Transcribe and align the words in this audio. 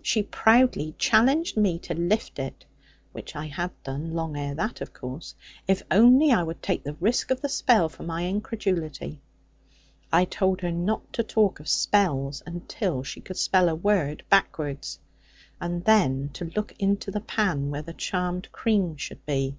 She 0.00 0.22
proudly 0.22 0.94
challenged 0.96 1.56
me 1.56 1.76
to 1.80 1.92
lift 1.94 2.38
it 2.38 2.64
which 3.10 3.34
I 3.34 3.46
had 3.46 3.72
done, 3.82 4.14
long 4.14 4.36
ere 4.36 4.54
that, 4.54 4.80
of 4.80 4.92
course 4.94 5.34
if 5.66 5.82
only 5.90 6.30
I 6.30 6.44
would 6.44 6.62
take 6.62 6.84
the 6.84 6.94
risk 7.00 7.32
of 7.32 7.40
the 7.40 7.48
spell 7.48 7.88
for 7.88 8.04
my 8.04 8.22
incredulity. 8.28 9.20
I 10.12 10.24
told 10.24 10.60
her 10.60 10.70
not 10.70 11.12
to 11.14 11.24
talk 11.24 11.58
of 11.58 11.66
spells, 11.68 12.44
until 12.46 13.02
she 13.02 13.20
could 13.20 13.36
spell 13.38 13.68
a 13.68 13.74
word 13.74 14.22
backwards; 14.30 15.00
and 15.60 15.84
then 15.84 16.28
to 16.34 16.52
look 16.54 16.76
into 16.78 17.10
the 17.10 17.18
pan 17.18 17.68
where 17.70 17.82
the 17.82 17.92
charmed 17.92 18.52
cream 18.52 18.96
should 18.96 19.26
be. 19.26 19.56